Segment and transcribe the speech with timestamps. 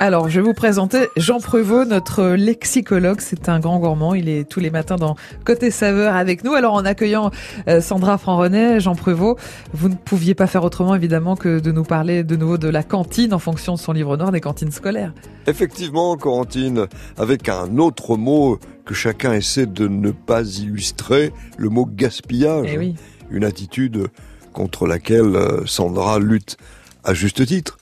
[0.00, 3.20] Alors, je vais vous présenter Jean Prevot, notre lexicologue.
[3.20, 4.14] C'est un grand gourmand.
[4.14, 6.52] Il est tous les matins dans Côté Saveur avec nous.
[6.52, 7.32] Alors, en accueillant
[7.66, 9.36] euh, Sandra Franrenet, Jean Prevot,
[9.72, 12.84] vous ne pouviez pas faire autrement, évidemment, que de nous parler de nouveau de la
[12.84, 15.12] cantine en fonction de son livre noir des cantines scolaires.
[15.48, 16.86] Effectivement, Corentine,
[17.16, 22.70] avec un autre mot que chacun essaie de ne pas illustrer, le mot gaspillage.
[22.72, 22.94] Eh oui.
[23.32, 24.06] Une attitude
[24.52, 26.56] contre laquelle euh, Sandra lutte
[27.02, 27.77] à juste titre.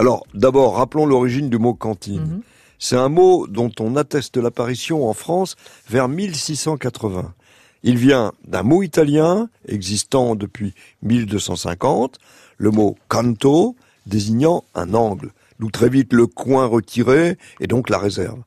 [0.00, 2.22] Alors, d'abord, rappelons l'origine du mot cantine.
[2.22, 2.40] Mhm.
[2.78, 5.56] C'est un mot dont on atteste l'apparition en France
[5.90, 7.34] vers 1680.
[7.82, 10.72] Il vient d'un mot italien existant depuis
[11.02, 12.16] 1250,
[12.56, 17.98] le mot canto désignant un angle, d'où très vite le coin retiré et donc la
[17.98, 18.40] réserve.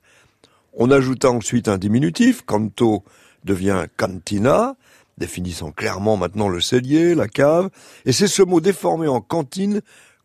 [0.74, 3.04] On ajouta ensuite un diminutif, canto
[3.44, 4.76] devient cantina,
[5.20, 7.70] définissant clairement maintenant le cellier, la cave,
[8.06, 9.82] et c'est ce mot déformé en cantine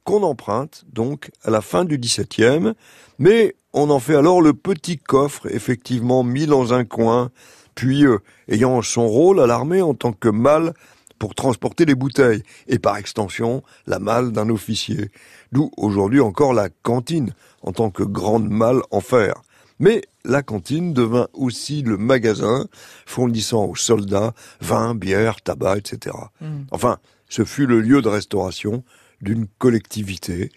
[0.08, 2.72] qu'on emprunte donc à la fin du XVIIe,
[3.18, 7.30] mais on en fait alors le petit coffre effectivement mis dans un coin,
[7.74, 8.16] puis euh,
[8.48, 10.72] ayant son rôle à l'armée en tant que malle
[11.18, 15.10] pour transporter les bouteilles, et par extension la malle d'un officier,
[15.52, 19.34] d'où aujourd'hui encore la cantine en tant que grande malle en fer.
[19.78, 22.66] Mais la cantine devint aussi le magasin
[23.04, 26.16] fournissant aux soldats vin, bière, tabac, etc.
[26.40, 26.62] Mm.
[26.70, 26.96] Enfin,
[27.28, 28.82] ce fut le lieu de restauration
[29.20, 30.50] d'une collectivité.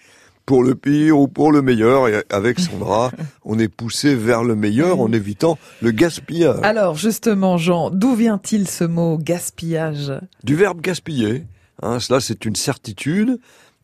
[0.45, 3.11] Pour le pire ou pour le meilleur, et avec Sandra,
[3.45, 6.59] on est poussé vers le meilleur en évitant le gaspillage.
[6.63, 10.11] Alors, justement, Jean, d'où vient-il ce mot gaspillage
[10.43, 11.45] Du verbe gaspiller,
[11.81, 13.39] hein, cela c'est une certitude,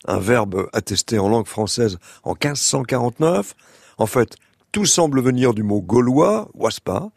[0.06, 3.54] un verbe attesté en langue française en 1549.
[4.00, 4.36] En fait,
[4.72, 7.10] tout semble venir du mot gaulois, waspa,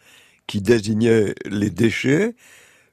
[0.46, 2.34] qui désignait les déchets,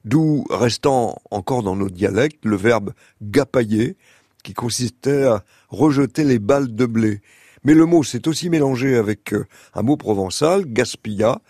[0.04, 3.96] d'où restant encore dans nos dialectes le verbe gapailler,
[4.48, 7.20] qui consistait à rejeter les balles de blé.
[7.64, 11.42] Mais le mot s'est aussi mélangé avec euh, un mot provençal, gaspilla,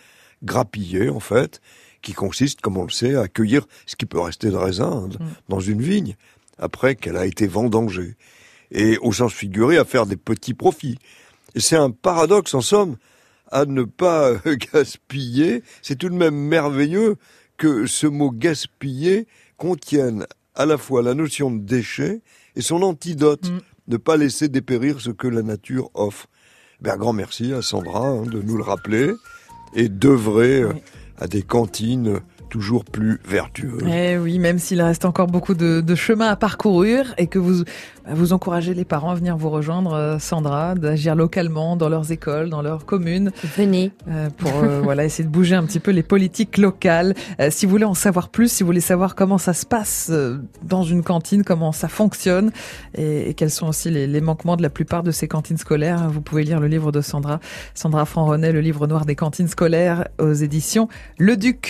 [0.42, 1.60] grappiller en fait,
[2.02, 5.26] qui consiste, comme on le sait, à cueillir ce qui peut rester de raisin hein,
[5.48, 6.16] dans une vigne,
[6.58, 8.16] après qu'elle a été vendangée.
[8.72, 10.98] Et au sens figuré, à faire des petits profits.
[11.54, 12.96] C'est un paradoxe, en somme,
[13.52, 15.62] à ne pas euh, gaspiller.
[15.82, 17.14] C'est tout de même merveilleux
[17.58, 20.26] que ce mot gaspiller contienne
[20.58, 22.20] à la fois la notion de déchet
[22.56, 23.58] et son antidote, Mm.
[23.88, 26.26] ne pas laisser dépérir ce que la nature offre.
[26.82, 29.12] Ben, un grand merci à Sandra hein, de nous le rappeler
[29.74, 30.80] et d'œuvrer euh, Oui.
[31.18, 33.82] à des cantines toujours plus vertueuses.
[33.88, 37.64] Eh oui, même s'il reste encore beaucoup de, de chemin à parcourir et que vous
[38.04, 42.10] bah, vous encouragez les parents à venir vous rejoindre, euh, Sandra, d'agir localement dans leurs
[42.12, 43.92] écoles, dans leurs communes, Venez.
[44.08, 47.14] euh, pour euh, voilà essayer de bouger un petit peu les politiques locales.
[47.40, 50.10] Euh, si vous voulez en savoir plus, si vous voulez savoir comment ça se passe
[50.62, 52.50] dans une cantine, comment ça fonctionne
[52.94, 56.08] et, et quels sont aussi les, les manquements de la plupart de ces cantines scolaires,
[56.08, 57.40] vous pouvez lire le livre de Sandra,
[57.74, 60.88] Sandra Franronet, le livre noir des cantines scolaires aux éditions
[61.18, 61.66] Le Duc.